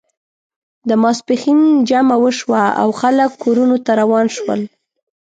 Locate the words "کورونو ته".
3.43-3.91